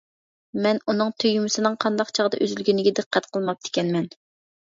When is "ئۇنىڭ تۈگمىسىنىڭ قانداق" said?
0.93-2.09